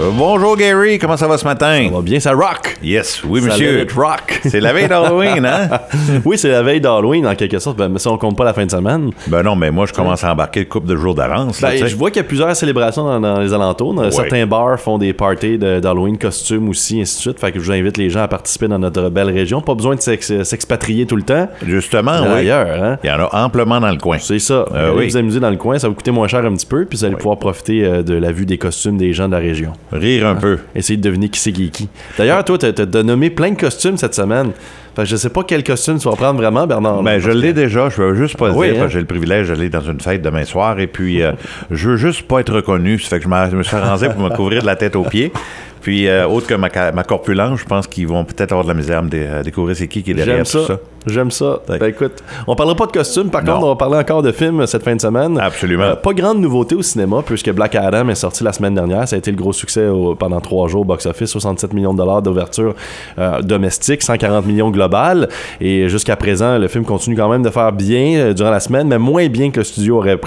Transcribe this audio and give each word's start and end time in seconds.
Euh, 0.00 0.10
bonjour 0.16 0.56
Gary, 0.56 0.96
comment 0.98 1.16
ça 1.16 1.26
va 1.26 1.36
ce 1.38 1.44
matin? 1.44 1.86
Ça 1.88 1.94
va 1.96 2.02
bien, 2.02 2.20
ça 2.20 2.32
rock! 2.32 2.76
Yes, 2.84 3.24
oui 3.24 3.40
Ça 3.40 3.48
monsieur. 3.48 3.80
it 3.82 3.90
rock! 3.92 4.40
C'est 4.44 4.60
la 4.60 4.72
veille 4.72 4.86
d'Halloween, 4.86 5.44
hein? 5.44 5.68
oui, 6.24 6.38
c'est 6.38 6.50
la 6.50 6.62
veille 6.62 6.80
d'Halloween, 6.80 7.26
en 7.26 7.34
quelque 7.34 7.58
sorte, 7.58 7.76
ben, 7.76 7.88
mais 7.88 7.98
ça, 7.98 8.10
on 8.12 8.16
compte 8.16 8.36
pas 8.36 8.44
la 8.44 8.52
fin 8.52 8.64
de 8.64 8.70
semaine. 8.70 9.10
ben 9.26 9.42
non, 9.42 9.56
mais 9.56 9.72
moi 9.72 9.86
je 9.86 9.92
commence 9.92 10.22
à 10.22 10.32
embarquer 10.32 10.60
le 10.60 10.66
couple 10.66 10.86
de 10.86 10.94
jours 10.94 11.16
d'avance. 11.16 11.60
Ben, 11.60 11.84
je 11.84 11.96
vois 11.96 12.10
qu'il 12.10 12.18
y 12.18 12.24
a 12.24 12.28
plusieurs 12.28 12.54
célébrations 12.54 13.04
dans, 13.04 13.18
dans 13.20 13.40
les 13.40 13.52
alentours. 13.52 13.92
Dans- 13.94 14.08
Certains 14.12 14.46
bars 14.46 14.78
font 14.78 14.98
des 14.98 15.12
parties 15.12 15.58
d'Halloween, 15.58 16.16
costumes 16.16 16.68
aussi, 16.68 17.00
ainsi 17.00 17.16
de 17.16 17.20
suite. 17.22 17.40
Fait 17.40 17.50
que 17.50 17.58
je 17.58 17.64
vous 17.64 17.72
invite 17.72 17.96
les 17.96 18.08
gens 18.08 18.22
à 18.22 18.28
participer 18.28 18.68
dans 18.68 18.78
notre 18.78 19.08
belle 19.10 19.30
région. 19.30 19.60
Pas 19.60 19.74
besoin 19.74 19.96
de 19.96 20.00
s'ex- 20.00 20.42
s'expatrier 20.44 21.06
tout 21.06 21.16
le 21.16 21.22
temps. 21.22 21.48
Justement, 21.66 22.20
oui. 22.22 22.28
D'ailleurs, 22.28 22.82
hein? 22.84 22.98
Il 23.02 23.08
y 23.08 23.12
en 23.12 23.18
a 23.24 23.44
amplement 23.44 23.80
dans 23.80 23.90
le 23.90 23.98
coin. 23.98 24.18
C'est 24.20 24.38
ça. 24.38 24.64
Euh, 24.72 24.90
Allez 24.92 24.98
oui. 24.98 25.08
vous 25.10 25.16
amuser 25.16 25.40
dans 25.40 25.50
le 25.50 25.56
coin, 25.56 25.76
ça 25.78 25.88
va 25.88 25.90
vous 25.90 25.96
coûter 25.96 26.12
moins 26.12 26.28
cher 26.28 26.44
un 26.44 26.54
petit 26.54 26.66
peu, 26.66 26.84
puis 26.84 26.96
vous 26.98 27.04
allez 27.04 27.16
pouvoir 27.16 27.38
profiter 27.38 27.84
euh, 27.84 28.02
de 28.02 28.14
la 28.14 28.30
vue 28.30 28.46
des 28.46 28.58
costumes 28.58 28.96
des 28.96 29.12
gens 29.12 29.26
de 29.26 29.32
la 29.32 29.38
région. 29.38 29.72
Rire 29.92 30.26
un 30.26 30.34
peu. 30.34 30.58
Essayer 30.74 30.96
de 30.96 31.02
deviner 31.02 31.28
qui 31.28 31.40
c'est 31.40 31.52
qui 31.52 31.66
est 31.66 31.70
qui. 31.70 31.88
D'ailleurs, 32.18 32.44
toi, 32.44 32.58
t'as 32.58 32.72
t'as 32.72 33.02
nommé 33.02 33.30
plein 33.30 33.50
de 33.50 33.56
costumes 33.58 33.96
cette 33.96 34.14
semaine. 34.14 34.52
Fait 34.94 35.02
que 35.04 35.08
je 35.08 35.16
sais 35.16 35.30
pas 35.30 35.44
quel 35.44 35.62
costume 35.62 35.98
tu 35.98 36.08
vas 36.08 36.16
prendre 36.16 36.38
vraiment, 36.40 36.66
Bernard. 36.66 37.02
Ben, 37.04 37.18
je 37.20 37.30
l'ai 37.30 37.48
que- 37.50 37.54
déjà, 37.54 37.88
je 37.88 38.02
veux 38.02 38.14
juste 38.16 38.36
pas 38.36 38.50
Oui, 38.50 38.72
dire, 38.72 38.82
hein? 38.82 38.88
j'ai 38.88 38.98
le 38.98 39.06
privilège 39.06 39.48
d'aller 39.48 39.70
dans 39.70 39.80
une 39.80 40.00
fête 40.00 40.22
demain 40.22 40.44
soir, 40.44 40.78
et 40.80 40.88
puis 40.88 41.22
euh, 41.22 41.32
je 41.70 41.90
veux 41.90 41.96
juste 41.96 42.22
pas 42.22 42.40
être 42.40 42.52
reconnu, 42.52 42.98
ça 42.98 43.10
fait 43.10 43.18
que 43.20 43.24
je 43.30 43.56
me 43.56 43.62
suis 43.62 43.76
arrangé 43.76 44.08
pour 44.08 44.20
me 44.20 44.30
couvrir 44.30 44.60
de 44.62 44.66
la 44.66 44.74
tête 44.76 44.96
aux 44.96 45.04
pieds. 45.04 45.32
Puis, 45.80 46.08
euh, 46.08 46.26
autre 46.26 46.46
que 46.46 46.54
ma, 46.54 46.68
corpulence, 47.04 47.60
je 47.60 47.64
pense 47.64 47.86
qu'ils 47.86 48.08
vont 48.08 48.24
peut-être 48.24 48.52
avoir 48.52 48.64
de 48.64 48.68
la 48.68 48.74
misère 48.74 48.98
à 48.98 49.02
me 49.02 49.08
dé- 49.08 49.28
découvrir 49.44 49.76
c'est 49.76 49.88
qui 49.88 50.02
qui 50.02 50.10
est 50.10 50.14
derrière 50.14 50.36
J'aime 50.36 50.44
tout 50.44 50.66
ça. 50.66 50.74
ça. 50.74 50.80
J'aime 51.06 51.30
ça. 51.30 51.60
Ben 51.68 51.82
écoute, 51.86 52.22
on 52.46 52.54
parlera 52.54 52.76
pas 52.76 52.86
de 52.86 52.92
costumes, 52.92 53.30
par 53.30 53.42
Non. 53.42 53.54
contre, 53.54 53.64
on 53.66 53.68
va 53.70 53.76
parler 53.76 53.96
encore 53.96 54.20
de 54.22 54.30
films 54.32 54.66
cette 54.66 54.82
fin 54.82 54.94
de 54.94 55.00
semaine. 55.00 55.38
Absolument. 55.38 55.84
Euh, 55.84 55.94
pas 55.94 56.12
grande 56.12 56.38
nouveauté 56.40 56.74
au 56.74 56.82
cinéma, 56.82 57.22
puisque 57.24 57.50
Black 57.52 57.76
Adam 57.76 58.08
est 58.10 58.14
sorti 58.14 58.44
la 58.44 58.52
semaine 58.52 58.74
dernière. 58.74 59.08
Ça 59.08 59.16
a 59.16 59.18
été 59.18 59.30
le 59.30 59.36
gros 59.36 59.52
succès 59.54 59.86
au- 59.86 60.14
pendant 60.16 60.40
trois 60.40 60.68
jours 60.68 60.82
au 60.82 60.84
box-office, 60.84 61.30
67 61.30 61.72
millions 61.72 61.92
de 61.94 61.98
dollars 61.98 62.20
d'ouverture 62.20 62.74
euh, 63.18 63.40
domestique, 63.40 64.02
140 64.02 64.44
millions 64.44 64.70
global. 64.70 65.28
Et 65.60 65.88
jusqu'à 65.88 66.16
présent, 66.16 66.58
le 66.58 66.68
film 66.68 66.84
continue 66.84 67.16
quand 67.16 67.28
même 67.30 67.42
de 67.42 67.50
faire 67.50 67.72
bien 67.72 68.32
durant 68.34 68.50
la 68.50 68.60
semaine, 68.60 68.88
mais 68.88 68.98
moins 68.98 69.28
bien 69.28 69.50
que 69.50 69.60
le 69.60 69.64
studio 69.64 69.98
aurait 69.98 70.18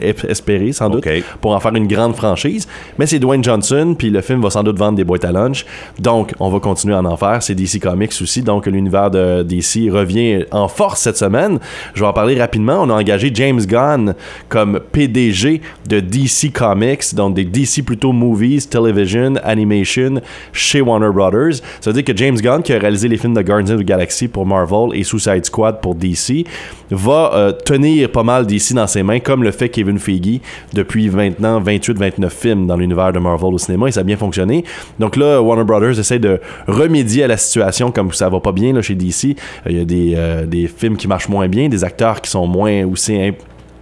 espéré, 0.00 0.72
sans 0.72 0.90
doute, 0.90 1.06
pour 1.40 1.52
en 1.54 1.60
faire 1.60 1.74
une 1.74 1.86
grande 1.86 2.14
franchise. 2.14 2.66
Mais 2.98 3.06
c'est 3.06 3.18
Dwayne 3.18 3.42
Johnson, 3.44 3.94
puis 3.96 4.10
le 4.10 4.20
film 4.20 4.42
va 4.42 4.50
sans 4.50 4.62
doute 4.62 4.78
vendre 4.78 4.95
des 4.96 5.04
boîtes 5.04 5.24
à 5.24 5.32
lunch. 5.32 5.64
Donc, 5.98 6.32
on 6.40 6.50
va 6.50 6.58
continuer 6.58 6.94
à 6.94 7.00
en 7.00 7.16
faire. 7.16 7.42
C'est 7.42 7.54
DC 7.54 7.80
Comics 7.80 8.12
aussi. 8.20 8.42
Donc, 8.42 8.66
l'univers 8.66 9.10
de 9.10 9.42
DC 9.42 9.90
revient 9.92 10.44
en 10.50 10.68
force 10.68 11.02
cette 11.02 11.16
semaine. 11.16 11.58
Je 11.94 12.00
vais 12.00 12.06
en 12.06 12.12
parler 12.12 12.38
rapidement. 12.38 12.82
On 12.82 12.90
a 12.90 12.94
engagé 12.94 13.30
James 13.32 13.60
Gunn 13.60 14.14
comme 14.48 14.80
PDG 14.92 15.60
de 15.88 16.00
DC 16.00 16.52
Comics, 16.52 17.14
donc 17.14 17.34
des 17.34 17.44
DC 17.44 17.84
plutôt 17.84 18.12
Movies, 18.12 18.68
Television, 18.68 19.34
Animation 19.44 20.20
chez 20.52 20.80
Warner 20.80 21.10
Brothers. 21.12 21.56
Ça 21.80 21.90
veut 21.90 22.02
dire 22.02 22.04
que 22.04 22.16
James 22.16 22.36
Gunn, 22.36 22.62
qui 22.62 22.72
a 22.72 22.78
réalisé 22.78 23.08
les 23.08 23.16
films 23.16 23.34
de 23.34 23.42
Guardians 23.42 23.74
of 23.74 23.80
the 23.80 23.84
Galaxy 23.84 24.28
pour 24.28 24.46
Marvel 24.46 24.88
et 24.94 25.04
Suicide 25.04 25.44
Squad 25.44 25.80
pour 25.80 25.94
DC, 25.94 26.46
va 26.90 27.32
euh, 27.34 27.52
tenir 27.52 28.10
pas 28.10 28.22
mal 28.22 28.46
DC 28.46 28.74
dans 28.74 28.86
ses 28.86 29.02
mains, 29.02 29.20
comme 29.20 29.42
le 29.42 29.50
fait 29.50 29.68
Kevin 29.68 29.98
Feige 29.98 30.40
depuis 30.72 31.08
maintenant 31.10 31.60
28-29 31.60 32.30
films 32.30 32.66
dans 32.66 32.76
l'univers 32.76 33.12
de 33.12 33.18
Marvel 33.18 33.54
au 33.54 33.58
cinéma, 33.58 33.88
et 33.88 33.92
ça 33.92 34.00
a 34.00 34.02
bien 34.02 34.16
fonctionné. 34.16 34.64
Donc 34.98 35.16
là, 35.16 35.40
Warner 35.40 35.64
Brothers 35.64 35.98
essaie 35.98 36.18
de 36.18 36.40
remédier 36.66 37.24
à 37.24 37.26
la 37.28 37.36
situation 37.36 37.90
comme 37.90 38.12
ça 38.12 38.28
va 38.28 38.40
pas 38.40 38.52
bien 38.52 38.72
là, 38.72 38.82
chez 38.82 38.94
DC. 38.94 39.36
Euh, 39.66 39.70
Il 39.70 39.78
y 39.78 39.80
a 39.80 39.84
des, 39.84 40.14
euh, 40.16 40.46
des 40.46 40.68
films 40.68 40.96
qui 40.96 41.08
marchent 41.08 41.28
moins 41.28 41.48
bien, 41.48 41.68
des 41.68 41.84
acteurs 41.84 42.20
qui 42.20 42.30
sont 42.30 42.46
moins 42.46 42.84
aussi 42.84 43.14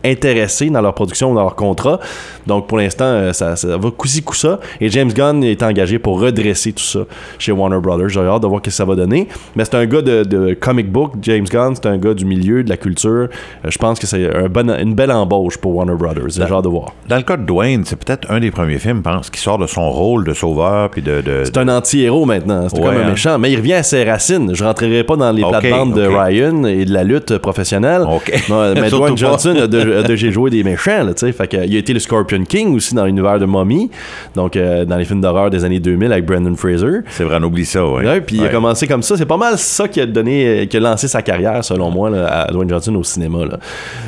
intéressés 0.05 0.70
dans 0.70 0.80
leur 0.80 0.94
production 0.94 1.33
ou 1.33 1.34
dans 1.34 1.42
leur 1.42 1.55
contrat. 1.56 1.98
Donc 2.47 2.66
pour 2.66 2.78
l'instant, 2.78 3.05
euh, 3.06 3.33
ça, 3.33 3.56
ça 3.56 3.77
va 3.77 3.91
coup-ci 3.91 4.22
coup-ça. 4.22 4.61
Et 4.80 4.88
James 4.91 5.12
Gunn 5.12 5.42
est 5.44 5.62
engagé 5.62 5.98
pour 5.98 6.20
redresser 6.20 6.72
tout 6.72 6.83
ça 6.83 7.00
chez 7.38 7.52
Warner 7.52 7.78
Brothers. 7.80 8.08
J'ai 8.11 8.20
hâte 8.20 8.42
de 8.42 8.46
voir 8.46 8.61
ce 8.61 8.64
que 8.64 8.70
ça 8.70 8.84
va 8.84 8.94
donner. 8.94 9.28
Mais 9.56 9.64
c'est 9.64 9.74
un 9.77 9.86
gars 9.86 10.02
de, 10.02 10.22
de 10.24 10.55
comic 10.55 10.91
book. 10.91 11.12
James 11.22 11.44
Gunn, 11.50 11.74
c'est 11.74 11.86
un 11.86 11.96
gars 11.98 12.14
du 12.14 12.24
milieu, 12.24 12.62
de 12.62 12.69
la 12.69 12.77
culture. 12.77 13.11
Euh, 13.11 13.28
je 13.68 13.78
pense 13.78 13.98
que 13.98 14.06
c'est 14.06 14.34
un 14.34 14.48
bon, 14.48 14.68
une 14.78 14.95
belle 14.95 15.11
embauche 15.12 15.56
pour 15.58 15.74
Warner 15.77 15.95
Brothers. 15.95 16.28
J'ai 16.30 16.42
hâte 16.42 16.64
de 16.64 16.68
voir. 16.68 16.92
Dans 17.08 17.17
le 17.17 17.23
cas 17.23 17.36
de 17.36 17.45
Dwayne, 17.46 17.83
c'est 17.84 17.96
peut-être 17.96 18.30
un 18.30 18.40
des 18.40 18.51
premiers 18.51 18.78
films, 18.78 18.98
je 18.98 19.02
pense, 19.11 19.30
qui 19.30 19.40
sort 19.40 19.58
de 19.58 19.67
son 19.67 19.90
rôle 19.90 20.24
de 20.24 20.34
sauveur, 20.34 20.90
puis 20.90 21.02
de... 21.02 21.20
de- 21.20 21.42
C'est 21.45 21.57
un 21.58 21.68
anti-héros 21.68 22.24
maintenant. 22.27 22.67
C'est 22.68 22.78
Ouais, 22.78 22.84
comme 22.86 22.96
un 22.96 23.07
hein. 23.07 23.11
méchant. 23.11 23.39
Mais 23.39 23.51
il 23.52 23.57
revient 23.57 23.74
à 23.74 23.83
ses 23.83 24.05
racines. 24.05 24.55
Je 24.55 24.62
rentrerai 24.64 25.05
pas 25.05 25.17
dans 25.17 25.33
les 25.33 25.42
Ok, 25.42 25.51
plates-bandes 25.61 25.95
de. 25.95 26.07
Ryan 26.07 26.64
et 26.64 26.84
de 26.84 26.92
la 26.92 27.05
lutte 27.05 27.39
professionnelle. 27.39 28.02
Ok. 28.08 28.33
Non, 28.48 28.74
mais 28.74 28.90
Dwayne. 28.90 29.17
Johnson 29.17 29.55
a, 29.62 29.67
de- 29.67 29.93
de 30.02 30.16
j'ai 30.16 30.32
joué 30.32 30.50
des 30.50 30.62
méchants, 30.62 31.06
tu 31.06 31.12
sais. 31.16 31.32
Fait 31.32 31.52
il 31.52 31.77
a 31.77 31.78
été 31.78 31.92
le 31.92 32.00
Scorpion 32.00 32.44
King 32.44 32.74
aussi 32.74 32.94
dans 32.94 33.05
l'univers 33.05 33.38
de 33.38 33.46
Mommy, 33.46 33.90
donc 34.34 34.56
euh, 34.56 34.84
dans 34.84 34.96
les 34.96 35.05
films 35.05 35.20
d'horreur 35.20 35.50
des 35.50 35.64
années 35.64 35.80
2000 35.80 36.12
avec 36.12 36.27
Brandon 36.27 36.55
Fraser. 36.56 37.00
C'est 37.10 37.24
vrai, 37.24 37.36
on 37.40 37.44
oublie 37.44 37.64
ça, 37.64 37.86
ouais. 37.86 38.04
ouais 38.04 38.20
puis 38.20 38.36
il 38.36 38.44
a 38.44 38.48
commencé 38.48 38.86
comme 38.86 39.02
ça. 39.02 39.16
C'est 39.16 39.27
pas 39.27 39.36
mal 39.36 39.58
ça 39.58 39.88
qui 39.88 40.00
a 40.00 40.06
donné, 40.06 40.46
euh, 40.46 40.66
qui 40.66 40.77
a 40.77 40.80
lancé 40.80 41.08
sa 41.08 41.22
carrière, 41.22 41.64
selon 41.64 41.90
moi, 41.90 42.10
à 42.27 42.50
Dwayne 42.52 42.68
Johnson 42.68 42.94
au 42.96 43.04
cinéma. 43.04 43.38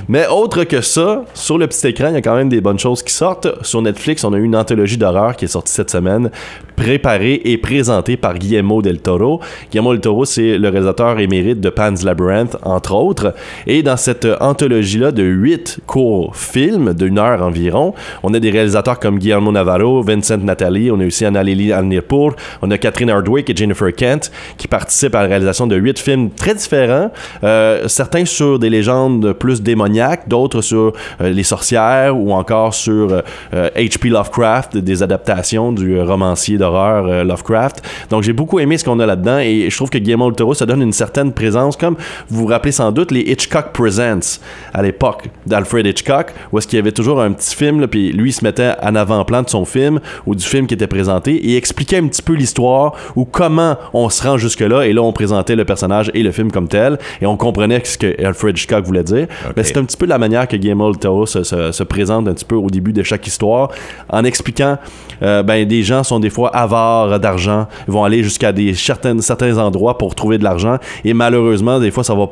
Mais 0.08 0.26
autre 0.28 0.64
que 0.64 0.80
ça, 0.80 1.24
sur 1.34 1.58
le 1.58 1.66
petit 1.66 1.86
écran, 1.86 2.08
il 2.08 2.14
y 2.14 2.16
a 2.16 2.22
quand 2.22 2.36
même 2.36 2.48
des 2.48 2.60
bonnes 2.60 2.78
choses 2.78 3.02
qui 3.02 3.12
sortent. 3.12 3.48
Sur 3.62 3.82
Netflix, 3.82 4.24
on 4.24 4.32
a 4.32 4.38
eu 4.38 4.44
une 4.44 4.56
anthologie 4.56 4.96
d'horreur 4.96 5.36
qui 5.36 5.44
est 5.46 5.48
sortie 5.48 5.72
cette 5.72 5.90
semaine, 5.90 6.30
préparée 6.76 7.40
et 7.44 7.58
présentée 7.58 8.16
par 8.16 8.38
Guillermo 8.38 8.82
del 8.82 9.00
Toro. 9.00 9.40
Guillermo 9.70 9.92
del 9.92 10.00
Toro, 10.00 10.24
c'est 10.24 10.58
le 10.58 10.68
réalisateur 10.68 11.18
émérite 11.18 11.60
de 11.60 11.70
Pan's 11.70 12.02
Labyrinth, 12.02 12.56
entre 12.62 12.94
autres. 12.94 13.34
Et 13.66 13.82
dans 13.82 13.96
cette 13.96 14.24
euh, 14.24 14.36
anthologie-là 14.40 15.12
de 15.12 15.22
8 15.22 15.75
court 15.86 16.34
film 16.36 16.94
d'une 16.94 17.18
heure 17.18 17.42
environ. 17.42 17.94
On 18.22 18.32
a 18.34 18.38
des 18.38 18.50
réalisateurs 18.50 18.98
comme 18.98 19.18
Guillermo 19.18 19.52
Navarro, 19.52 20.02
Vincent 20.02 20.38
Nathalie, 20.38 20.90
on 20.90 21.00
a 21.00 21.06
aussi 21.06 21.24
Annalili 21.24 21.72
Alnirpour, 21.72 22.34
on 22.62 22.70
a 22.70 22.78
Catherine 22.78 23.10
Hardwick 23.10 23.50
et 23.50 23.56
Jennifer 23.56 23.92
Kent 23.94 24.30
qui 24.56 24.68
participent 24.68 25.14
à 25.14 25.22
la 25.22 25.28
réalisation 25.28 25.66
de 25.66 25.76
huit 25.76 25.98
films 25.98 26.30
très 26.30 26.54
différents, 26.54 27.10
euh, 27.44 27.88
certains 27.88 28.24
sur 28.24 28.58
des 28.58 28.70
légendes 28.70 29.32
plus 29.32 29.62
démoniaques, 29.62 30.28
d'autres 30.28 30.62
sur 30.62 30.92
euh, 31.20 31.30
les 31.30 31.42
sorcières 31.42 32.16
ou 32.16 32.32
encore 32.32 32.74
sur 32.74 33.12
euh, 33.12 33.70
H.P. 33.76 34.08
Lovecraft, 34.08 34.76
des 34.76 35.02
adaptations 35.02 35.72
du 35.72 36.00
romancier 36.00 36.58
d'horreur 36.58 37.24
Lovecraft. 37.24 37.82
Donc 38.10 38.22
j'ai 38.22 38.32
beaucoup 38.32 38.60
aimé 38.60 38.78
ce 38.78 38.84
qu'on 38.84 39.00
a 39.00 39.06
là-dedans 39.06 39.38
et 39.38 39.68
je 39.70 39.76
trouve 39.76 39.90
que 39.90 39.98
Guillermo 39.98 40.30
del 40.30 40.36
Toro, 40.36 40.54
ça 40.54 40.66
donne 40.66 40.82
une 40.82 40.92
certaine 40.92 41.32
présence, 41.32 41.76
comme 41.76 41.96
vous 42.28 42.40
vous 42.40 42.46
rappelez 42.46 42.72
sans 42.72 42.92
doute 42.92 43.10
les 43.10 43.20
Hitchcock 43.20 43.72
Presents 43.72 44.40
à 44.72 44.82
l'époque 44.82 45.28
d'Alfred 45.56 45.86
Hitchcock, 45.86 46.32
où 46.52 46.58
est-ce 46.58 46.66
qu'il 46.68 46.76
y 46.76 46.80
avait 46.80 46.92
toujours 46.92 47.20
un 47.20 47.32
petit 47.32 47.54
film, 47.56 47.80
là, 47.80 47.88
puis 47.88 48.12
lui 48.12 48.30
il 48.30 48.32
se 48.32 48.44
mettait 48.44 48.72
en 48.82 48.94
avant-plan 48.94 49.42
de 49.42 49.48
son 49.48 49.64
film 49.64 50.00
ou 50.26 50.34
du 50.34 50.44
film 50.44 50.66
qui 50.66 50.74
était 50.74 50.86
présenté 50.86 51.34
et 51.50 51.56
expliquait 51.56 51.96
un 51.98 52.06
petit 52.08 52.22
peu 52.22 52.34
l'histoire 52.34 52.92
ou 53.16 53.24
comment 53.24 53.76
on 53.94 54.08
se 54.10 54.22
rend 54.26 54.36
jusque-là 54.36 54.82
et 54.86 54.92
là 54.92 55.02
on 55.02 55.12
présentait 55.12 55.56
le 55.56 55.64
personnage 55.64 56.10
et 56.14 56.22
le 56.22 56.30
film 56.32 56.50
comme 56.52 56.68
tel 56.68 56.98
et 57.22 57.26
on 57.26 57.36
comprenait 57.36 57.80
ce 57.84 57.96
que 57.96 58.22
Alfred 58.24 58.56
Hitchcock 58.56 58.84
voulait 58.84 59.02
dire. 59.04 59.26
Mais 59.56 59.64
c'est 59.64 59.76
un 59.78 59.84
petit 59.84 59.96
peu 59.96 60.06
la 60.06 60.18
manière 60.18 60.46
que 60.46 60.56
Guillermo 60.56 60.90
del 60.90 60.98
Toro 61.00 61.24
se, 61.26 61.42
se- 61.42 61.72
se 61.72 61.82
présente 61.84 62.28
un 62.28 62.34
petit 62.34 62.44
peu 62.44 62.56
au 62.56 62.68
début 62.68 62.92
de 62.92 63.02
chaque 63.02 63.26
histoire 63.26 63.70
en 64.10 64.24
expliquant 64.24 64.76
euh, 65.22 65.42
ben 65.42 65.66
des 65.66 65.82
gens 65.82 66.02
sont 66.04 66.20
des 66.20 66.30
fois 66.30 66.54
avares 66.54 67.18
d'argent, 67.18 67.66
vont 67.88 68.04
aller 68.04 68.22
jusqu'à 68.22 68.52
des 68.52 68.74
certains, 68.74 69.18
certains 69.20 69.56
endroits 69.58 69.96
pour 69.96 70.14
trouver 70.14 70.36
de 70.38 70.44
l'argent 70.44 70.76
et 71.04 71.14
malheureusement 71.14 71.80
des 71.80 71.90
fois 71.90 72.04
ça 72.04 72.14
va 72.14 72.26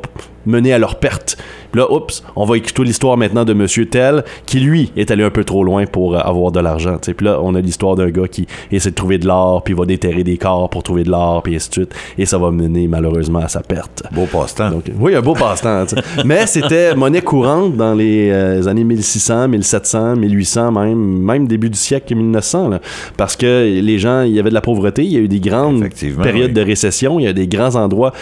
mener 0.47 0.73
à 0.73 0.79
leur 0.79 0.97
perte. 0.97 1.37
Là, 1.75 1.91
oups, 1.93 2.23
on 2.37 2.45
va 2.45 2.57
écouter 2.57 2.85
l'histoire 2.85 3.17
maintenant 3.17 3.45
de 3.45 3.53
Monsieur 3.53 3.87
Tel, 3.87 4.25
qui 4.47 4.61
lui 4.61 4.93
est 4.97 5.11
allé 5.11 5.25
un 5.25 5.31
peu 5.31 5.43
trop 5.43 5.65
loin 5.65 5.87
pour 5.87 6.15
euh, 6.15 6.21
avoir 6.21 6.53
de 6.53 6.61
l'argent. 6.61 6.99
Puis 7.03 7.27
là, 7.27 7.41
on 7.43 7.55
a 7.55 7.61
l'histoire 7.61 7.97
d'un 7.97 8.11
gars 8.11 8.29
qui 8.29 8.47
essaie 8.71 8.91
de 8.91 8.95
trouver 8.95 9.19
de 9.19 9.27
l'or, 9.27 9.65
puis 9.65 9.75
va 9.75 9.85
déterrer 9.85 10.23
des 10.23 10.37
corps 10.37 10.71
pour 10.71 10.83
trouver 10.85 11.03
de 11.03 11.11
l'or, 11.11 11.43
puis 11.43 11.57
ainsi 11.57 11.69
de 11.71 11.75
suite. 11.75 11.95
Et 12.17 12.27
ça 12.27 12.39
va 12.39 12.51
mener 12.53 12.87
malheureusement 12.87 13.41
à 13.41 13.49
sa 13.49 13.61
perte. 13.61 14.05
Beau 14.13 14.27
passe-temps. 14.31 14.71
Oui, 14.99 15.17
un 15.17 15.21
beau 15.21 15.35
passe-temps. 15.35 15.85
Mais 16.25 16.47
c'était 16.47 16.95
monnaie 16.95 17.23
courante 17.23 17.77
dans 17.77 17.95
les 17.95 18.31
euh, 18.31 18.69
années 18.69 18.85
1600, 18.85 19.49
1700, 19.49 20.17
1800, 20.17 20.73
même, 20.73 20.97
même 20.97 21.47
début 21.49 21.71
du 21.71 21.79
siècle 21.79 22.15
1900. 22.15 22.69
là. 22.69 22.81
parce 23.17 23.37
que 23.37 23.81
les 23.81 23.99
gens, 23.99 24.23
il 24.23 24.33
y 24.33 24.39
avait 24.39 24.51
de 24.51 24.55
la 24.55 24.61
pauvreté, 24.61 25.05
il 25.05 25.13
y 25.13 25.17
a 25.17 25.21
eu 25.21 25.29
des 25.29 25.41
grandes 25.41 25.89
périodes 26.23 26.49
oui. 26.49 26.53
de 26.53 26.61
récession, 26.61 27.19
il 27.19 27.25
y 27.25 27.29
a 27.29 27.33
des 27.33 27.49
grands 27.49 27.75
endroits 27.75 28.13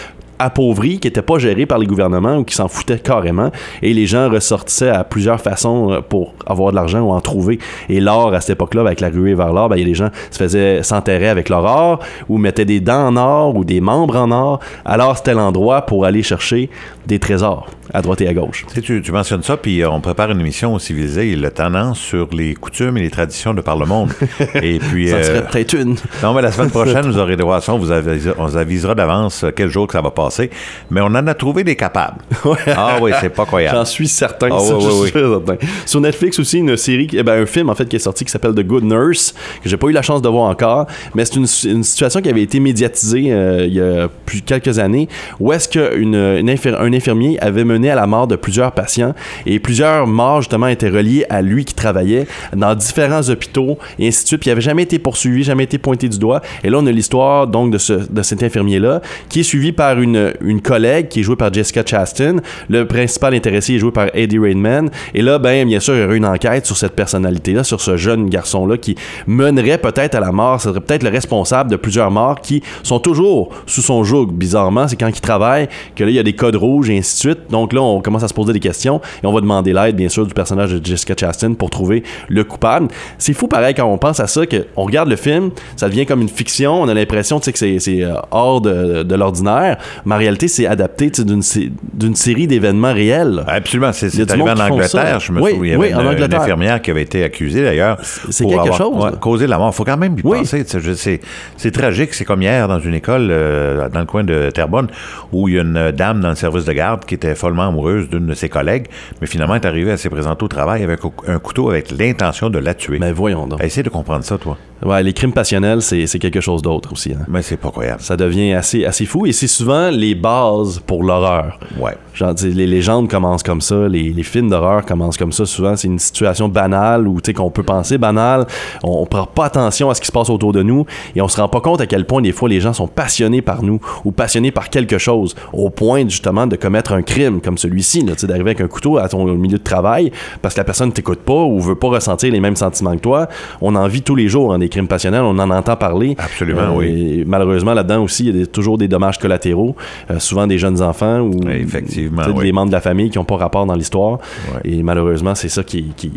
appauvris 0.43 0.99
qui 0.99 1.07
n'étaient 1.07 1.21
pas 1.21 1.37
gérés 1.37 1.65
par 1.65 1.77
les 1.77 1.87
gouvernements 1.87 2.37
ou 2.37 2.43
qui 2.43 2.55
s'en 2.55 2.67
foutaient 2.67 2.99
carrément 2.99 3.51
et 3.81 3.93
les 3.93 4.05
gens 4.05 4.29
ressortissaient 4.29 4.89
à 4.89 5.03
plusieurs 5.03 5.39
façons 5.39 5.91
euh, 5.91 6.01
pour 6.01 6.33
avoir 6.45 6.71
de 6.71 6.75
l'argent 6.75 6.99
ou 6.99 7.11
en 7.11 7.21
trouver. 7.21 7.59
Et 7.89 7.99
l'or 7.99 8.33
à 8.33 8.41
cette 8.41 8.51
époque-là 8.51 8.81
avec 8.81 8.99
la 8.99 9.09
ruée 9.09 9.35
vers 9.35 9.53
l'or 9.53 9.69
ben, 9.69 9.83
des 9.83 9.93
gens 9.93 10.09
se 10.31 10.37
faisaient 10.37 10.83
s'enterrer 10.83 11.29
avec 11.29 11.49
leur 11.49 11.63
or 11.63 11.99
ou 12.29 12.37
mettaient 12.37 12.65
des 12.65 12.79
dents 12.79 13.07
en 13.07 13.17
or 13.17 13.55
ou 13.55 13.63
des 13.63 13.81
membres 13.81 14.17
en 14.17 14.31
or. 14.31 14.59
Alors 14.85 15.17
c'était 15.17 15.33
l'endroit 15.33 15.83
pour 15.83 16.05
aller 16.05 16.23
chercher 16.23 16.69
des 17.07 17.19
trésors 17.19 17.67
à 17.93 18.01
droite 18.01 18.21
et 18.21 18.27
à 18.27 18.33
gauche. 18.33 18.65
Tu, 18.69 18.75
sais, 18.75 18.81
tu, 18.81 19.01
tu 19.01 19.11
mentionnes 19.11 19.43
ça, 19.43 19.57
puis 19.57 19.81
euh, 19.81 19.89
on 19.89 19.99
prépare 20.01 20.31
une 20.31 20.39
émission 20.39 20.73
au 20.73 20.79
Civilisé, 20.79 21.35
le 21.35 21.51
tendance 21.51 21.99
sur 21.99 22.29
les 22.33 22.53
coutumes 22.55 22.97
et 22.97 23.01
les 23.01 23.09
traditions 23.09 23.53
de 23.53 23.61
par 23.61 23.77
le 23.77 23.85
monde. 23.85 24.11
et 24.55 24.79
puis, 24.79 25.09
Ça 25.09 25.15
euh, 25.17 25.23
serait 25.23 25.47
peut-être 25.47 25.73
une. 25.73 25.95
non, 26.21 26.33
mais 26.33 26.41
la 26.41 26.51
semaine 26.51 26.69
prochaine, 26.71 27.05
vous 27.05 27.17
aurez 27.17 27.35
droit 27.35 27.57
à 27.57 27.61
ça. 27.61 27.73
On 27.73 27.77
vous 27.77 27.91
avisera, 27.91 28.35
on 28.37 28.45
vous 28.45 28.57
avisera 28.57 28.95
d'avance 28.95 29.43
euh, 29.43 29.51
quel 29.55 29.69
jour 29.69 29.87
que 29.87 29.93
ça 29.93 30.01
va 30.01 30.11
passer. 30.11 30.49
Mais 30.89 31.01
on 31.01 31.05
en 31.07 31.27
a 31.27 31.33
trouvé 31.33 31.63
des 31.63 31.75
capables. 31.75 32.21
Ah 32.75 32.97
oui, 33.01 33.11
c'est 33.19 33.29
pas 33.29 33.43
J'en 33.43 33.47
croyable. 33.47 33.85
suis 33.85 34.07
certain. 34.07 34.49
Ah 34.51 34.59
ça, 34.59 34.75
oui, 34.75 34.83
je 34.83 34.87
oui, 34.87 35.09
suis 35.09 35.19
certain. 35.19 35.55
Sur 35.85 36.01
Netflix 36.01 36.39
aussi, 36.39 36.59
une 36.59 36.75
série, 36.77 37.07
eh 37.13 37.23
ben, 37.23 37.41
un 37.41 37.45
film 37.45 37.69
en 37.69 37.75
fait 37.75 37.87
qui 37.87 37.95
est 37.95 37.99
sorti 37.99 38.25
qui 38.25 38.31
s'appelle 38.31 38.53
The 38.53 38.65
Good 38.65 38.83
Nurse, 38.83 39.33
que 39.63 39.69
j'ai 39.69 39.77
pas 39.77 39.87
eu 39.87 39.91
la 39.91 40.01
chance 40.01 40.21
de 40.21 40.29
voir 40.29 40.49
encore, 40.49 40.87
mais 41.13 41.25
c'est 41.25 41.35
une, 41.35 41.45
une 41.71 41.83
situation 41.83 42.21
qui 42.21 42.29
avait 42.29 42.41
été 42.41 42.59
médiatisée 42.59 43.31
euh, 43.31 43.65
il 43.65 43.73
y 43.73 43.81
a 43.81 44.07
plus 44.25 44.41
quelques 44.41 44.79
années, 44.79 45.07
où 45.39 45.51
est-ce 45.53 45.67
qu'un 45.69 46.93
infirmier 46.93 47.39
avait 47.39 47.63
mené 47.73 47.89
à 47.89 47.95
la 47.95 48.07
mort 48.07 48.27
de 48.27 48.35
plusieurs 48.35 48.71
patients 48.71 49.13
et 49.45 49.59
plusieurs 49.59 50.07
morts 50.07 50.41
justement 50.41 50.67
étaient 50.67 50.89
reliées 50.89 51.25
à 51.29 51.41
lui 51.41 51.65
qui 51.65 51.73
travaillait 51.73 52.27
dans 52.55 52.75
différents 52.75 53.29
hôpitaux 53.29 53.77
et 53.99 54.07
ainsi 54.07 54.23
de 54.23 54.27
suite. 54.27 54.41
Puis 54.41 54.49
il 54.49 54.51
avait 54.51 54.61
jamais 54.61 54.83
été 54.83 54.99
poursuivi, 54.99 55.43
jamais 55.43 55.63
été 55.63 55.77
pointé 55.77 56.09
du 56.09 56.19
doigt. 56.19 56.41
Et 56.63 56.69
là, 56.69 56.77
on 56.79 56.85
a 56.85 56.91
l'histoire 56.91 57.47
donc 57.47 57.71
de, 57.71 57.77
ce, 57.77 57.93
de 57.93 58.21
cet 58.21 58.43
infirmier-là 58.43 59.01
qui 59.29 59.41
est 59.41 59.43
suivi 59.43 59.71
par 59.71 59.99
une, 59.99 60.33
une 60.41 60.61
collègue 60.61 61.07
qui 61.07 61.21
est 61.21 61.23
jouée 61.23 61.35
par 61.35 61.53
Jessica 61.53 61.83
Chastain. 61.85 62.37
Le 62.69 62.85
principal 62.87 63.33
intéressé 63.33 63.75
est 63.75 63.79
joué 63.79 63.91
par 63.91 64.07
Eddie 64.13 64.39
Rainman. 64.39 64.89
Et 65.13 65.21
là, 65.21 65.39
ben, 65.39 65.67
bien 65.67 65.79
sûr, 65.79 65.95
il 65.95 66.01
y 66.01 66.03
aura 66.03 66.15
une 66.15 66.25
enquête 66.25 66.65
sur 66.65 66.77
cette 66.77 66.95
personnalité-là, 66.95 67.63
sur 67.63 67.81
ce 67.81 67.97
jeune 67.97 68.29
garçon-là 68.29 68.77
qui 68.77 68.95
mènerait 69.27 69.77
peut-être 69.77 70.15
à 70.15 70.19
la 70.19 70.31
mort, 70.31 70.61
serait 70.61 70.79
peut-être 70.79 71.03
le 71.03 71.09
responsable 71.09 71.71
de 71.71 71.75
plusieurs 71.75 72.11
morts 72.11 72.41
qui 72.41 72.61
sont 72.83 72.99
toujours 72.99 73.49
sous 73.65 73.81
son 73.81 74.03
joug. 74.03 74.27
Bizarrement, 74.27 74.87
c'est 74.87 74.95
quand 74.95 75.09
il 75.09 75.21
travaille 75.21 75.67
que 75.95 76.03
là, 76.03 76.09
il 76.09 76.15
y 76.15 76.19
a 76.19 76.23
des 76.23 76.33
codes 76.33 76.55
rouges 76.55 76.89
et 76.89 76.97
ainsi 76.97 77.15
de 77.15 77.19
suite. 77.19 77.49
Donc 77.49 77.62
là, 77.71 77.81
on 77.81 78.01
commence 78.01 78.23
à 78.23 78.27
se 78.27 78.33
poser 78.33 78.51
des 78.51 78.59
questions 78.59 78.99
et 79.23 79.27
on 79.27 79.31
va 79.31 79.39
demander 79.41 79.71
l'aide, 79.71 79.95
bien 79.95 80.09
sûr, 80.09 80.25
du 80.27 80.33
personnage 80.33 80.71
de 80.73 80.85
Jessica 80.85 81.13
Chastain 81.17 81.53
pour 81.53 81.69
trouver 81.69 82.03
le 82.27 82.43
coupable. 82.43 82.87
C'est 83.17 83.33
fou, 83.33 83.47
pareil, 83.47 83.73
quand 83.75 83.85
on 83.85 83.97
pense 83.97 84.19
à 84.19 84.27
ça, 84.27 84.41
qu'on 84.45 84.83
regarde 84.83 85.09
le 85.09 85.15
film, 85.15 85.51
ça 85.75 85.87
devient 85.87 86.05
comme 86.05 86.21
une 86.21 86.29
fiction. 86.29 86.81
On 86.81 86.87
a 86.89 86.93
l'impression 86.93 87.39
tu 87.39 87.45
sais, 87.45 87.53
que 87.53 87.59
c'est- 87.59 87.79
c'est 87.79 88.03
euh, 88.03 88.15
hors 88.31 88.59
de, 88.61 89.03
de 89.03 89.15
l'ordinaire, 89.15 89.77
mais 90.05 90.15
en 90.15 90.17
réalité, 90.17 90.47
c'est 90.47 90.65
adapté 90.65 91.09
d'une 91.09 91.41
sé- 91.41 91.71
d'une 91.93 92.15
série 92.15 92.47
d'événements 92.47 92.93
réels. 92.93 93.43
Absolument, 93.47 93.91
c'est 93.93 94.07
arrivé 94.31 94.49
en. 94.49 94.59
Angleterre. 94.59 95.19
Je 95.19 95.31
me 95.31 95.41
Oui, 95.41 95.51
souviens, 95.51 95.77
oui, 95.77 95.93
en 95.93 95.99
une, 95.99 96.05
une 96.05 96.11
Angleterre. 96.13 96.41
infirmière 96.41 96.81
qui 96.81 96.89
avait 96.91 97.01
été 97.03 97.23
accusée 97.23 97.63
d'ailleurs. 97.63 97.97
C'est 98.01 98.45
quelque 98.45 98.59
avoir, 98.61 98.77
chose, 98.77 99.03
ouais, 99.03 99.11
causé 99.19 99.45
la 99.47 99.57
mort. 99.57 99.69
Il 99.73 99.75
faut 99.75 99.83
quand 99.83 99.97
même 99.97 100.17
y 100.17 100.21
Oui. 100.23 100.39
penser. 100.39 100.63
C'est 100.95 101.19
c'est 101.57 101.71
tragique. 101.71 102.13
C'est 102.13 102.25
comme 102.25 102.41
hier 102.41 102.67
dans 102.67 102.79
une 102.79 102.93
école 102.95 103.27
euh, 103.29 103.89
dans 103.89 103.99
le 103.99 104.05
coin 104.05 104.23
de 104.23 104.49
Terrebonne 104.51 104.87
où 105.31 105.47
il 105.47 105.55
y 105.55 105.59
a 105.59 105.61
une 105.61 105.91
dame 105.91 106.21
dans 106.21 106.29
le 106.29 106.35
service 106.35 106.65
de 106.65 106.71
garde 106.73 107.05
qui 107.05 107.15
était 107.15 107.35
follement 107.53 107.67
amoureuse 107.67 108.09
d'une 108.09 108.25
de 108.25 108.33
ses 108.33 108.49
collègues, 108.49 108.87
mais 109.21 109.27
finalement 109.27 109.55
est 109.55 109.65
arrivée 109.65 109.91
à 109.91 109.97
s'est 109.97 110.09
présentée 110.09 110.43
au 110.43 110.47
travail 110.47 110.83
avec 110.83 110.99
un 111.27 111.39
couteau 111.39 111.69
avec 111.69 111.91
l'intention 111.91 112.49
de 112.49 112.57
la 112.57 112.73
tuer. 112.73 112.97
Mais 112.99 113.11
voyons 113.11 113.47
donc. 113.47 113.63
Essaye 113.63 113.83
de 113.83 113.89
comprendre 113.89 114.23
ça, 114.25 114.37
toi. 114.37 114.57
Ouais, 114.83 115.01
les 115.01 115.13
crimes 115.13 115.31
passionnels, 115.31 115.81
c'est 115.81 116.19
quelque 116.19 116.41
chose 116.41 116.61
d'autre 116.61 116.91
aussi. 116.91 117.13
hein. 117.13 117.23
Mais 117.29 117.41
c'est 117.41 117.55
pas 117.57 117.69
croyable. 117.69 118.01
Ça 118.01 118.17
devient 118.17 118.51
assez, 118.53 118.83
assez 118.83 119.05
fou 119.05 119.25
et 119.25 119.31
c'est 119.31 119.47
souvent 119.47 119.89
les 119.89 120.13
bases 120.13 120.79
pour 120.85 121.03
l'horreur. 121.03 121.57
Ouais. 121.79 121.93
Genre, 122.13 122.33
les 122.43 122.67
légendes 122.67 123.07
commencent 123.07 123.43
comme 123.43 123.61
ça, 123.61 123.87
les, 123.87 124.11
les 124.11 124.23
films 124.23 124.49
d'horreur 124.49 124.85
commencent 124.85 125.15
comme 125.17 125.31
ça. 125.31 125.45
Souvent, 125.45 125.75
c'est 125.77 125.87
une 125.87 125.99
situation 125.99 126.49
banale 126.49 127.07
ou 127.07 127.21
tu 127.21 127.27
sais, 127.29 127.33
qu'on 127.33 127.49
peut 127.49 127.63
penser 127.63 127.97
banale. 127.97 128.45
On, 128.83 129.03
on 129.03 129.05
prend 129.05 129.25
pas 129.25 129.45
attention 129.45 129.89
à 129.89 129.95
ce 129.95 130.01
qui 130.01 130.07
se 130.07 130.11
passe 130.11 130.29
autour 130.29 130.51
de 130.51 130.61
nous 130.63 130.85
et 131.15 131.21
on 131.21 131.27
se 131.29 131.39
rend 131.39 131.47
pas 131.47 131.61
compte 131.61 131.79
à 131.79 131.85
quel 131.85 132.05
point 132.05 132.21
des 132.21 132.33
fois 132.33 132.49
les 132.49 132.59
gens 132.59 132.73
sont 132.73 132.87
passionnés 132.87 133.41
par 133.41 133.63
nous 133.63 133.79
ou 134.03 134.11
passionnés 134.11 134.51
par 134.51 134.69
quelque 134.69 134.97
chose 134.97 135.33
au 135.53 135.69
point 135.69 136.03
justement 136.09 136.45
de 136.45 136.57
commettre 136.57 136.91
un 136.91 137.03
crime 137.03 137.39
comme 137.43 137.57
celui-ci, 137.57 138.03
d'arriver 138.03 138.51
avec 138.51 138.61
un 138.61 138.67
couteau 138.67 138.97
à 138.97 139.07
ton 139.09 139.25
milieu 139.35 139.57
de 139.57 139.63
travail 139.63 140.11
parce 140.41 140.55
que 140.55 140.59
la 140.59 140.63
personne 140.63 140.91
t'écoute 140.91 141.19
pas 141.19 141.43
ou 141.43 141.59
veut 141.59 141.75
pas 141.75 141.89
ressentir 141.89 142.31
les 142.31 142.39
mêmes 142.39 142.55
sentiments 142.55 142.95
que 142.95 143.01
toi. 143.01 143.27
On 143.61 143.75
en 143.75 143.87
vit 143.87 144.01
tous 144.01 144.15
les 144.15 144.27
jours 144.27 144.53
hein, 144.53 144.59
des 144.59 144.69
crimes 144.69 144.87
passionnels, 144.87 145.21
on 145.21 145.37
en 145.39 145.49
entend 145.49 145.75
parler. 145.75 146.15
Absolument, 146.17 146.75
oui. 146.75 147.19
Et 147.19 147.25
malheureusement, 147.25 147.73
là-dedans 147.73 148.03
aussi, 148.03 148.23
il 148.25 148.35
y 148.35 148.41
a 148.41 148.45
des- 148.45 148.47
toujours 148.47 148.77
des 148.77 148.87
dommages 148.87 149.19
collatéraux, 149.19 149.75
euh, 150.09 150.19
souvent 150.19 150.47
des 150.47 150.57
jeunes 150.57 150.81
enfants 150.81 151.19
ou 151.21 151.31
effectivement, 151.49 152.23
oui. 152.35 152.43
des 152.45 152.51
membres 152.51 152.67
de 152.69 152.73
la 152.75 152.81
famille 152.81 153.09
qui 153.09 153.17
n'ont 153.17 153.25
pas 153.25 153.37
rapport 153.37 153.65
dans 153.65 153.75
l'histoire. 153.75 154.19
Et 154.63 154.81
malheureusement, 154.83 155.35
c'est 155.35 155.49
ça 155.49 155.63
qui, 155.63 155.91
qui, 155.95 156.11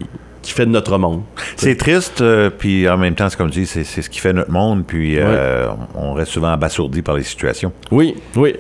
qui 0.47 0.53
fait 0.53 0.67
de 0.67 0.71
notre 0.71 0.97
monde. 0.99 1.23
C'est 1.57 1.77
triste, 1.77 2.21
euh, 2.21 2.51
puis 2.51 2.89
en 2.89 2.97
même 2.97 3.15
temps, 3.15 3.29
c'est 3.29 3.37
comme 3.37 3.51
tu 3.51 3.61
dis, 3.61 3.67
c'est 3.67 3.85
ce 3.85 4.09
qui 4.09 4.21
fait 4.21 4.33
notre 4.33 4.51
monde, 4.51 4.85
puis 4.87 5.19
euh, 5.19 5.69
on 5.95 6.13
reste 6.15 6.33
souvent 6.33 6.49
abasourdi 6.49 7.03
par 7.03 7.17
les 7.17 7.23
situations. 7.23 7.73
Oui, 7.91 8.15
oui. 8.37 8.55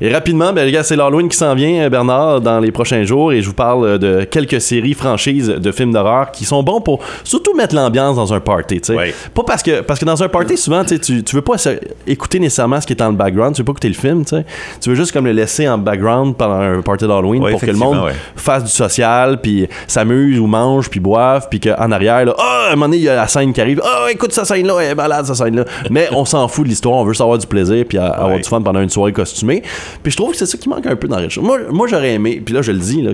Et 0.00 0.12
rapidement, 0.12 0.52
ben, 0.52 0.64
les 0.64 0.72
gars, 0.72 0.82
c'est 0.82 0.96
l'Halloween 0.96 1.28
qui 1.28 1.36
s'en 1.36 1.54
vient, 1.54 1.84
euh, 1.84 1.88
Bernard, 1.88 2.40
dans 2.40 2.58
les 2.60 2.72
prochains 2.72 3.04
jours. 3.04 3.32
Et 3.32 3.42
je 3.42 3.46
vous 3.46 3.54
parle 3.54 3.98
de 3.98 4.24
quelques 4.24 4.60
séries, 4.60 4.94
franchises 4.94 5.48
de 5.48 5.72
films 5.72 5.92
d'horreur 5.92 6.32
qui 6.32 6.44
sont 6.44 6.62
bons 6.62 6.80
pour 6.80 7.00
surtout 7.24 7.54
mettre 7.54 7.74
l'ambiance 7.74 8.16
dans 8.16 8.34
un 8.34 8.40
party. 8.40 8.80
tu 8.80 8.92
sais. 8.92 8.98
Oui. 8.98 9.14
Pas 9.34 9.42
parce 9.46 9.62
que, 9.62 9.80
parce 9.82 10.00
que 10.00 10.04
dans 10.04 10.22
un 10.22 10.28
party, 10.28 10.56
souvent, 10.56 10.84
tu, 10.84 10.98
tu 10.98 11.36
veux 11.36 11.42
pas 11.42 11.56
écouter 12.06 12.40
nécessairement 12.40 12.80
ce 12.80 12.86
qui 12.86 12.92
est 12.94 12.96
dans 12.96 13.10
le 13.10 13.16
background. 13.16 13.54
Tu 13.54 13.60
veux 13.60 13.66
pas 13.66 13.72
écouter 13.72 13.88
le 13.88 13.94
film. 13.94 14.24
tu 14.24 14.36
sais. 14.36 14.44
Tu 14.80 14.88
veux 14.90 14.96
juste 14.96 15.12
comme 15.12 15.26
le 15.26 15.32
laisser 15.32 15.68
en 15.68 15.78
background 15.78 16.36
pendant 16.36 16.60
un 16.60 16.82
party 16.82 17.06
d'Halloween 17.06 17.42
Oui, 17.42 17.52
pour 17.52 17.60
que 17.60 17.66
le 17.66 17.72
monde 17.74 18.10
fasse 18.36 18.64
du 18.64 18.70
social, 18.70 19.40
puis 19.40 19.68
s'amuse 19.86 20.38
ou 20.38 20.46
mange, 20.46 20.88
puis 20.90 21.00
boive, 21.20 21.46
puis 21.50 21.60
qu'en 21.60 21.90
arrière, 21.92 22.24
là, 22.24 22.34
ah, 22.38 22.66
à 22.68 22.72
un 22.72 22.76
moment 22.76 22.86
donné, 22.86 22.98
il 22.98 23.02
y 23.04 23.08
a 23.08 23.14
la 23.16 23.28
scène 23.28 23.52
qui 23.52 23.60
arrive. 23.60 23.80
Ah, 23.84 24.06
écoute 24.10 24.32
cette 24.32 24.46
scène-là, 24.46 24.74
elle 24.80 24.90
est 24.92 24.94
malade, 24.94 25.26
cette 25.26 25.36
scène-là. 25.36 25.64
Mais 25.90 26.08
on 26.12 26.24
s'en 26.24 26.48
fout 26.48 26.64
de 26.64 26.68
l'histoire, 26.70 26.96
on 26.96 27.04
veut 27.04 27.12
juste 27.12 27.20
avoir 27.20 27.38
du 27.38 27.46
plaisir, 27.46 27.84
puis 27.88 27.98
avoir 27.98 28.30
Ouais. 28.30 28.38
du 28.40 28.48
fun 28.48 28.60
pendant 28.62 28.80
une 28.80 28.90
soirée 28.90 29.12
costumée. 29.12 29.62
Puis 30.02 30.12
je 30.12 30.16
trouve 30.16 30.30
que 30.32 30.36
c'est 30.36 30.46
ça 30.46 30.56
qui 30.58 30.68
manque 30.68 30.86
un 30.86 30.96
peu 30.96 31.08
dans 31.08 31.16
Rich. 31.16 31.38
Moi, 31.38 31.58
moi 31.70 31.86
j'aurais 31.88 32.14
aimé, 32.14 32.40
puis 32.44 32.54
là, 32.54 32.62
je 32.62 32.72
le 32.72 32.78
dis, 32.78 33.02
là, 33.02 33.12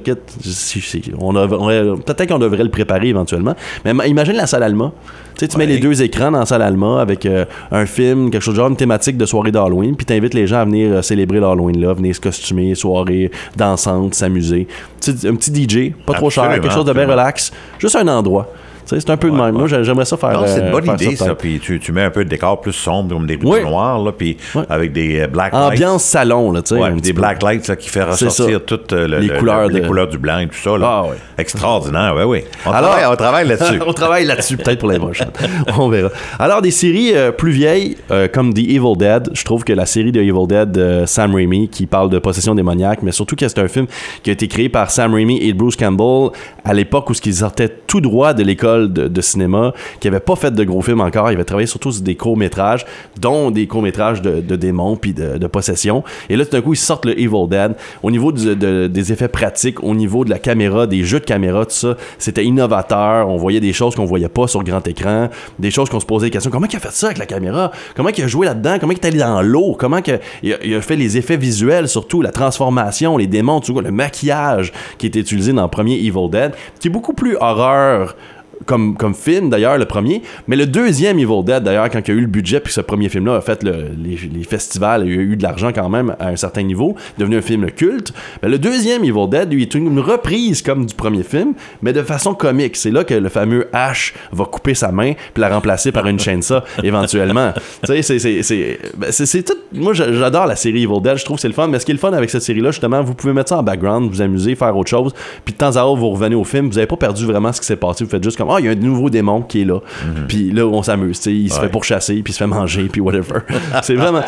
on 1.18 1.36
on 1.36 1.96
peut-être 1.98 2.28
qu'on 2.28 2.38
devrait 2.38 2.64
le 2.64 2.70
préparer 2.70 3.08
éventuellement. 3.08 3.54
Mais 3.84 3.92
ma- 3.94 4.06
imagine 4.06 4.34
la 4.34 4.46
salle 4.46 4.62
Alma. 4.62 4.92
Tu 5.36 5.40
sais, 5.44 5.48
tu 5.48 5.58
mets 5.58 5.64
Ouais. 5.66 5.72
les 5.72 5.78
deux 5.78 6.00
écrans 6.02 6.30
dans 6.30 6.38
la 6.38 6.46
salle 6.46 6.62
Alma 6.62 6.98
avec 7.00 7.26
euh, 7.26 7.44
un 7.70 7.84
film, 7.84 8.30
quelque 8.30 8.40
chose 8.42 8.54
de 8.54 8.60
genre, 8.60 8.68
une 8.70 8.76
thématique 8.76 9.18
de 9.18 9.26
soirée 9.26 9.50
d'Halloween, 9.52 9.94
puis 9.94 10.06
t'invites 10.06 10.32
les 10.32 10.46
gens 10.46 10.60
à 10.60 10.64
venir 10.64 10.90
euh, 10.92 11.02
célébrer 11.02 11.40
l'Halloween 11.40 11.78
là, 11.78 11.92
venir 11.92 12.14
se 12.14 12.20
costumer, 12.20 12.74
soirée 12.74 13.30
dansante, 13.54 14.14
s'amuser. 14.14 14.66
Un 15.10 15.34
petit 15.36 15.52
DJ, 15.52 15.92
pas 16.04 16.14
trop 16.14 16.30
cher, 16.30 16.48
quelque 16.50 16.70
chose 16.70 16.84
de 16.84 16.92
bien 16.92 17.06
relax, 17.06 17.52
juste 17.78 17.96
un 17.96 18.08
endroit. 18.08 18.48
C'est 18.86 19.10
un 19.10 19.16
peu 19.16 19.30
de 19.30 19.34
même. 19.36 19.52
Moi, 19.52 19.64
ouais. 19.64 19.84
j'aimerais 19.84 20.04
ça 20.04 20.16
faire. 20.16 20.42
C'est 20.46 20.60
euh, 20.60 20.66
une 20.66 20.72
bonne 20.72 20.84
faire 20.84 20.94
idée, 20.94 21.16
ça. 21.16 21.34
Puis 21.34 21.58
tu, 21.60 21.78
tu 21.80 21.92
mets 21.92 22.02
un 22.04 22.10
peu 22.10 22.24
de 22.24 22.28
décor 22.30 22.60
plus 22.60 22.72
sombre, 22.72 23.14
comme 23.14 23.26
des 23.26 23.38
Oui. 23.42 23.60
noirs, 23.62 23.98
là, 24.02 24.12
puis 24.12 24.36
avec 24.68 24.92
des 24.92 25.20
euh, 25.20 25.26
black 25.26 25.52
lights. 25.52 25.62
Ambiance 25.72 26.04
salon, 26.04 26.52
là, 26.52 26.62
tu 26.62 26.74
sais. 26.74 26.80
Ouais, 26.80 26.92
des 26.92 27.12
peu. 27.12 27.20
black 27.20 27.42
lights 27.42 27.68
là, 27.68 27.76
qui 27.76 27.88
fait 27.88 28.02
ressortir 28.04 28.64
toutes 28.64 28.92
euh, 28.92 29.08
le- 29.08 29.18
Les 29.18 29.26
le- 29.28 29.38
couleurs 29.38 29.68
les 29.68 29.80
de- 29.80 29.86
couleurs 29.86 30.08
du 30.08 30.18
blanc 30.18 30.38
et 30.38 30.46
tout 30.48 30.54
ça. 30.56 30.78
Là. 30.78 30.86
Ah, 30.88 31.02
ouais. 31.10 31.16
Extraordinaire, 31.38 32.14
oui, 32.16 32.22
oui. 32.24 32.44
On, 32.64 32.70
Alors- 32.70 32.90
travaille, 32.90 33.06
on 33.12 33.16
travaille 33.16 33.48
là-dessus. 33.48 33.80
on 33.86 33.92
travaille 33.92 34.24
là-dessus, 34.24 34.56
peut-être 34.56 34.78
pour 34.78 34.90
les 34.90 34.98
prochaine. 34.98 35.30
On 35.78 35.88
verra. 35.88 36.10
Alors, 36.38 36.62
des 36.62 36.70
séries 36.70 37.12
euh, 37.14 37.32
plus 37.32 37.50
vieilles, 37.50 37.96
euh, 38.10 38.28
comme 38.28 38.52
The 38.54 38.58
Evil 38.58 38.96
Dead, 38.96 39.30
je 39.32 39.44
trouve 39.44 39.64
que 39.64 39.72
la 39.72 39.86
série 39.86 40.12
de 40.12 40.20
Evil 40.20 40.46
Dead 40.48 40.70
de 40.70 41.04
Sam 41.06 41.34
Raimi, 41.34 41.68
qui 41.68 41.86
parle 41.86 42.08
de 42.10 42.18
possession 42.18 42.54
démoniaque, 42.54 43.00
mais 43.02 43.12
surtout 43.12 43.36
que 43.36 43.46
c'est 43.48 43.58
un 43.58 43.68
film 43.68 43.86
qui 44.22 44.30
a 44.30 44.32
été 44.32 44.48
créé 44.48 44.68
par 44.68 44.90
Sam 44.90 45.12
Raimi 45.14 45.38
et 45.42 45.52
Bruce 45.52 45.76
Campbell 45.76 46.30
à 46.64 46.72
l'époque 46.74 47.10
où 47.10 47.12
ils 47.24 47.34
sortaient 47.34 47.68
tout 47.86 48.00
droit 48.00 48.34
de 48.34 48.42
l'école 48.42 48.92
de, 48.92 49.20
cinéma, 49.20 49.72
qui 50.00 50.08
n'avaient 50.08 50.20
pas 50.20 50.36
fait 50.36 50.50
de 50.50 50.64
gros 50.64 50.82
films 50.82 51.00
encore. 51.00 51.30
Ils 51.30 51.34
avaient 51.34 51.44
travaillé 51.44 51.66
surtout 51.66 51.92
sur 51.92 52.02
des 52.02 52.14
courts-métrages, 52.14 52.84
dont 53.20 53.50
des 53.50 53.66
courts-métrages 53.66 54.22
de, 54.22 54.56
démons 54.56 54.96
puis 54.96 55.12
de, 55.12 55.38
de 55.38 55.46
possession. 55.46 56.04
Et 56.28 56.36
là, 56.36 56.44
tout 56.44 56.52
d'un 56.52 56.60
coup, 56.60 56.74
ils 56.74 56.78
sortent 56.78 57.06
le 57.06 57.18
Evil 57.18 57.48
Dead. 57.48 57.74
Au 58.02 58.10
niveau 58.10 58.32
des 58.32 59.12
effets 59.12 59.28
pratiques, 59.28 59.82
au 59.82 59.94
niveau 59.94 60.24
de 60.24 60.30
la 60.30 60.38
caméra, 60.38 60.86
des 60.86 61.04
jeux 61.04 61.20
de 61.20 61.24
caméra, 61.24 61.64
tout 61.64 61.72
ça, 61.72 61.96
c'était 62.18 62.44
innovateur. 62.44 63.28
On 63.28 63.36
voyait 63.36 63.60
des 63.60 63.72
choses 63.72 63.94
qu'on 63.94 64.04
voyait 64.04 64.28
pas 64.28 64.46
sur 64.46 64.62
grand 64.62 64.86
écran, 64.86 65.28
des 65.58 65.70
choses 65.70 65.88
qu'on 65.88 66.00
se 66.00 66.06
posait 66.06 66.26
des 66.26 66.30
questions. 66.30 66.50
Comment 66.50 66.66
il 66.70 66.76
a 66.76 66.80
fait 66.80 66.92
ça 66.92 67.06
avec 67.06 67.18
la 67.18 67.26
caméra? 67.26 67.70
Comment 67.94 68.10
il 68.10 68.22
a 68.22 68.26
joué 68.26 68.46
là-dedans? 68.46 68.76
Comment 68.80 68.92
il 68.92 68.98
est 68.98 69.06
allé 69.06 69.18
dans 69.18 69.42
l'eau? 69.42 69.76
Comment 69.78 70.00
il, 70.42 70.52
a, 70.52 70.64
il 70.64 70.80
fait 70.82 70.96
les 70.96 71.16
effets 71.16 71.36
visuels, 71.36 71.88
surtout 71.88 72.22
la 72.22 72.30
transformation, 72.30 73.16
les 73.16 73.26
démons, 73.26 73.60
tout 73.60 73.78
le 73.78 73.90
maquillage 73.90 74.72
qui 74.98 75.06
était 75.06 75.20
utilisé 75.20 75.52
dans 75.52 75.62
le 75.62 75.68
premier 75.68 75.94
Evil 75.94 76.28
Dead, 76.30 76.52
qui 76.80 76.88
est 76.88 76.90
beaucoup 76.90 77.12
plus 77.12 77.36
horreur 77.36 77.75
peur 77.76 78.16
comme, 78.64 78.96
comme 78.96 79.14
film 79.14 79.50
d'ailleurs, 79.50 79.78
le 79.78 79.84
premier. 79.84 80.22
Mais 80.48 80.56
le 80.56 80.66
deuxième 80.66 81.18
Evil 81.18 81.44
Dead, 81.44 81.62
d'ailleurs, 81.62 81.90
quand 81.90 82.00
il 82.06 82.08
y 82.08 82.16
a 82.16 82.18
eu 82.18 82.22
le 82.22 82.26
budget, 82.26 82.60
puis 82.60 82.72
ce 82.72 82.80
premier 82.80 83.08
film-là 83.08 83.36
a 83.36 83.40
fait 83.40 83.62
le- 83.62 83.90
les, 84.02 84.16
festivals, 84.44 85.02
il 85.06 85.14
y 85.14 85.18
a 85.18 85.20
eu 85.22 85.36
de 85.36 85.42
l'argent 85.42 85.70
quand 85.74 85.88
même 85.88 86.14
à 86.18 86.28
un 86.28 86.36
certain 86.36 86.62
niveau, 86.62 86.94
devenu 87.18 87.36
un 87.36 87.42
film 87.42 87.70
culte. 87.70 88.12
Ben, 88.42 88.50
le 88.50 88.58
deuxième 88.58 89.04
Evil 89.04 89.28
Dead, 89.28 89.52
lui, 89.52 89.62
est 89.62 89.74
une, 89.74 89.98
reprise 90.00 90.62
comme 90.62 90.86
du 90.86 90.94
premier 90.94 91.22
film, 91.22 91.54
mais 91.82 91.92
de 91.92 92.02
façon 92.02 92.34
comique. 92.34 92.76
C'est 92.76 92.90
là 92.90 93.04
que 93.04 93.14
le 93.14 93.28
fameux 93.28 93.68
Ash 93.72 94.14
va 94.32 94.44
couper 94.44 94.74
sa 94.74 94.92
main, 94.92 95.12
puis 95.34 95.40
la 95.40 95.48
remplacer 95.48 95.92
par 95.92 96.06
une 96.06 96.18
chainsaw 96.18 96.60
éventuellement. 96.82 97.52
tu 97.84 98.02
sais, 98.02 98.18
c'est- 98.18 98.78
ben, 98.96 99.10
tout. 99.42 99.54
Moi, 99.72 99.92
j'a- 99.94 100.12
j'adore 100.12 100.46
la 100.46 100.56
série 100.56 100.84
Evil 100.84 101.00
Dead, 101.02 101.16
je 101.16 101.24
trouve 101.24 101.36
que 101.36 101.42
c'est 101.42 101.48
le 101.48 101.54
fun, 101.54 101.66
mais 101.68 101.78
ce 101.78 101.84
qui 101.84 101.92
est 101.92 101.94
le 101.94 102.00
fun 102.00 102.12
avec 102.12 102.30
cette 102.30 102.42
série-là, 102.42 102.70
justement, 102.70 103.02
vous 103.02 103.14
pouvez 103.14 103.32
mettre 103.32 103.50
ça 103.50 103.58
en 103.58 103.62
background, 103.62 104.10
vous 104.10 104.22
amuser, 104.22 104.54
faire 104.54 104.76
autre 104.76 104.90
chose, 104.90 105.12
puis 105.44 105.52
de 105.52 105.58
temps 105.58 105.76
à 105.76 105.84
autre, 105.84 106.00
vous 106.00 106.10
revenez 106.10 106.34
au 106.34 106.44
film, 106.44 106.66
vous 106.68 106.74
n'avez 106.74 106.86
pas 106.86 106.96
perdu 106.96 107.26
vraiment 107.26 107.52
ce 107.52 107.60
qui 107.60 107.66
s'est 107.66 107.76
passé, 107.76 108.04
vous 108.04 108.10
faites 108.10 108.22
juste 108.24 108.36
comme 108.38 108.45
comme, 108.46 108.54
ah, 108.56 108.60
il 108.60 108.66
y 108.66 108.68
a 108.68 108.72
un 108.72 108.74
nouveau 108.74 109.10
démon 109.10 109.42
qui 109.42 109.62
est 109.62 109.64
là. 109.64 109.80
Puis 110.28 110.50
là, 110.52 110.66
on 110.66 110.82
s'amuse, 110.82 111.18
tu 111.18 111.24
sais, 111.24 111.32
il 111.34 111.50
se 111.50 111.56
Ouais. 111.56 111.62
fait 111.66 111.68
pourchasser, 111.70 112.14
puis 112.22 112.30
il 112.30 112.34
se 112.34 112.38
fait 112.38 112.46
manger, 112.46 112.88
puis 112.90 113.00
whatever. 113.00 113.40
c'est 113.82 113.94
vraiment, 113.94 114.20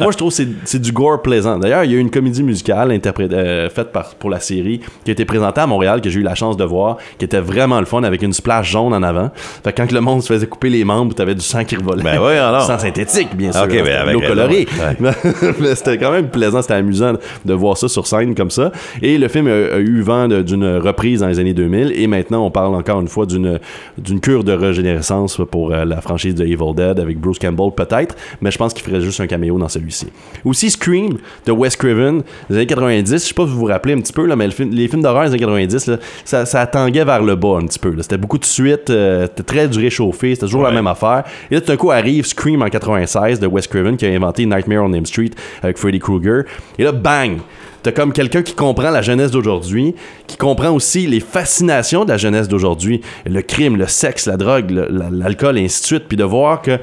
moi 0.00 0.12
je 0.12 0.16
trouve 0.16 0.34
que 0.36 0.42
c'est- 0.64 0.78
du 0.78 0.92
gore 0.92 1.22
plaisant. 1.22 1.58
D'ailleurs, 1.58 1.84
il 1.84 1.90
y 1.90 1.94
a 1.94 1.98
eu 1.98 2.00
une 2.00 2.10
comédie 2.10 2.42
musicale 2.42 2.90
interprét- 2.92 3.32
euh, 3.32 3.68
faite 3.68 3.92
par, 3.92 4.14
pour 4.14 4.30
la 4.30 4.40
série 4.40 4.80
qui 5.04 5.10
a 5.10 5.12
été 5.12 5.24
présentée 5.24 5.60
à 5.60 5.66
Montréal, 5.66 6.00
que 6.00 6.08
j'ai 6.10 6.20
eu 6.20 6.22
la 6.22 6.34
chance 6.34 6.56
de 6.56 6.64
voir, 6.64 6.96
qui 7.18 7.24
était 7.24 7.40
vraiment 7.40 7.80
le 7.80 7.86
fun 7.86 8.02
avec 8.04 8.22
une 8.22 8.32
splash 8.32 8.70
jaune 8.70 8.94
en 8.94 9.02
avant. 9.02 9.30
Fait 9.64 9.72
que 9.72 9.82
quand 9.82 9.90
le 9.92 10.00
monde 10.00 10.22
se 10.22 10.32
faisait 10.32 10.46
couper 10.46 10.70
les 10.70 10.84
membres, 10.84 11.14
t'avais 11.14 11.34
du 11.34 11.40
sang 11.44 11.64
qui 11.64 11.76
revolait. 11.76 12.02
Ben 12.02 12.18
oui, 12.20 12.32
alors. 12.32 12.62
Sang 12.62 12.78
synthétique, 12.78 13.34
bien 13.36 13.52
sûr. 13.52 13.62
Ok, 13.62 13.74
hein, 13.74 13.82
ben 13.84 14.12
l'eau 14.12 14.20
colorée. 14.20 14.66
ouais. 15.00 15.10
Mais 15.60 15.74
c'était 15.74 15.98
quand 15.98 16.12
même 16.12 16.28
plaisant, 16.28 16.62
c'était 16.62 16.74
amusant 16.74 17.14
de 17.44 17.54
voir 17.54 17.76
ça 17.76 17.88
sur 17.88 18.06
scène 18.06 18.34
comme 18.34 18.50
ça. 18.50 18.70
Et 19.02 19.18
le 19.18 19.28
film 19.28 19.46
a, 19.48 19.74
a 19.74 19.78
eu 19.78 20.00
vent 20.00 20.28
d'une 20.28 20.76
reprise 20.78 21.20
dans 21.20 21.28
les 21.28 21.38
années 21.38 21.54
2000 21.54 21.92
et 21.94 22.06
maintenant 22.06 22.44
on 22.44 22.50
parle 22.50 22.74
encore 22.74 23.00
une 23.00 23.08
fois 23.08 23.26
d'une 23.26 23.57
d'une 23.96 24.20
cure 24.20 24.44
de 24.44 24.52
régénérescence 24.52 25.40
pour 25.50 25.72
euh, 25.72 25.84
la 25.84 26.00
franchise 26.00 26.34
de 26.34 26.44
Evil 26.44 26.74
Dead 26.74 26.98
avec 27.00 27.18
Bruce 27.18 27.38
Campbell 27.38 27.70
peut-être, 27.76 28.16
mais 28.40 28.50
je 28.50 28.58
pense 28.58 28.72
qu'il 28.74 28.84
ferait 28.84 29.00
juste 29.00 29.20
un 29.20 29.26
caméo 29.26 29.58
dans 29.58 29.68
celui-ci. 29.68 30.08
Aussi 30.44 30.70
Scream 30.70 31.18
de 31.46 31.52
Wes 31.52 31.76
Craven 31.76 32.22
des 32.50 32.56
années 32.56 32.66
90, 32.66 33.12
je 33.12 33.16
sais 33.18 33.34
pas 33.34 33.44
si 33.44 33.50
vous 33.50 33.58
vous 33.58 33.64
rappelez 33.66 33.94
un 33.94 34.00
petit 34.00 34.12
peu 34.12 34.26
là, 34.26 34.36
mais 34.36 34.46
le 34.46 34.52
film- 34.52 34.70
les 34.72 34.88
films 34.88 35.02
d'horreur 35.02 35.22
des 35.24 35.30
années 35.30 35.38
90 35.38 35.86
là, 35.88 35.96
ça, 36.24 36.46
ça 36.46 36.66
tanguait 36.66 37.04
vers 37.04 37.22
le 37.22 37.36
bas 37.36 37.58
un 37.60 37.66
petit 37.66 37.78
peu. 37.78 37.94
C'était 38.00 38.18
beaucoup 38.18 38.38
de 38.38 38.44
suite, 38.44 38.90
euh, 38.90 39.26
c'était 39.28 39.42
très 39.42 39.68
du 39.68 39.78
réchauffé, 39.78 40.34
c'était 40.34 40.46
toujours 40.46 40.62
la 40.62 40.70
même 40.72 40.86
affaire. 40.86 41.24
Et 41.50 41.54
là 41.54 41.60
tout 41.60 41.66
d'un 41.68 41.76
coup 41.76 41.90
arrive 41.90 42.26
Scream 42.26 42.62
en 42.62 42.68
96 42.68 43.40
de 43.40 43.46
Wes 43.46 43.66
Craven 43.66 43.96
qui 43.96 44.06
a 44.06 44.10
inventé 44.10 44.46
Nightmare 44.46 44.84
on 44.84 44.92
Elm 44.92 45.06
Street 45.06 45.30
avec 45.62 45.78
Freddy 45.78 45.98
Krueger. 45.98 46.44
Et 46.78 46.84
là 46.84 46.92
bang, 46.92 47.38
T'as 47.82 47.92
comme 47.92 48.12
quelqu'un 48.12 48.42
qui 48.42 48.54
comprend 48.54 48.90
la 48.90 49.02
jeunesse 49.02 49.30
d'aujourd'hui, 49.30 49.94
qui 50.26 50.36
comprend 50.36 50.70
aussi 50.70 51.06
les 51.06 51.20
fascinations 51.20 52.04
de 52.04 52.10
la 52.10 52.16
jeunesse 52.16 52.48
d'aujourd'hui, 52.48 53.02
le 53.24 53.40
crime, 53.42 53.76
le 53.76 53.86
sexe, 53.86 54.26
la 54.26 54.36
drogue, 54.36 54.70
l'alcool, 54.70 55.58
et 55.58 55.64
ainsi 55.64 55.82
de 55.82 55.86
suite, 55.86 56.04
puis 56.08 56.16
de 56.16 56.24
voir 56.24 56.62
que 56.62 56.78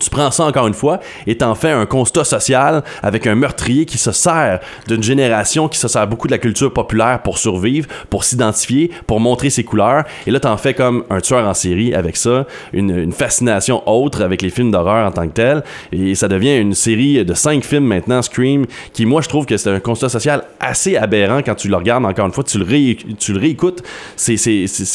tu 0.00 0.10
prends 0.10 0.30
ça 0.30 0.44
encore 0.44 0.66
une 0.66 0.74
fois 0.74 1.00
et 1.26 1.36
t'en 1.38 1.54
fais 1.54 1.70
un 1.70 1.86
constat 1.86 2.24
social 2.24 2.82
avec 3.02 3.26
un 3.26 3.34
meurtrier 3.34 3.84
qui 3.86 3.98
se 3.98 4.12
sert 4.12 4.60
d'une 4.86 5.02
génération 5.02 5.68
qui 5.68 5.78
se 5.78 5.88
sert 5.88 6.06
beaucoup 6.06 6.26
de 6.26 6.32
la 6.32 6.38
culture 6.38 6.72
populaire 6.72 7.20
pour 7.22 7.38
survivre, 7.38 7.88
pour 8.10 8.24
s'identifier, 8.24 8.90
pour 9.06 9.20
montrer 9.20 9.50
ses 9.50 9.64
couleurs. 9.64 10.04
Et 10.26 10.30
là, 10.30 10.40
t'en 10.40 10.56
fais 10.56 10.74
comme 10.74 11.04
un 11.10 11.20
tueur 11.20 11.46
en 11.46 11.54
série 11.54 11.94
avec 11.94 12.16
ça, 12.16 12.46
une, 12.72 13.12
fascination 13.12 13.82
autre 13.88 14.22
avec 14.22 14.42
les 14.42 14.50
films 14.50 14.70
d'horreur 14.70 15.06
en 15.06 15.10
tant 15.10 15.26
que 15.26 15.32
tel. 15.32 15.64
Et 15.92 16.14
ça 16.14 16.28
devient 16.28 16.56
une 16.58 16.74
série 16.74 17.24
de 17.24 17.34
cinq 17.34 17.64
films 17.64 17.84
maintenant, 17.84 18.22
Scream, 18.22 18.66
qui 18.92 19.06
moi 19.06 19.22
je 19.22 19.28
trouve 19.28 19.46
que 19.46 19.56
c'est 19.56 19.70
un 19.70 19.80
constat 19.80 20.08
social 20.08 20.44
assez 20.60 20.96
aberrant 20.96 21.38
quand 21.44 21.54
tu 21.54 21.68
le 21.68 21.76
regardes 21.76 22.04
encore 22.04 22.26
une 22.26 22.32
fois, 22.32 22.44
tu 22.44 22.58
le, 22.58 22.64
ré- 22.64 22.98
tu 23.18 23.32
le 23.32 23.40
réécoutes. 23.40 23.82
C'est- 24.16 24.36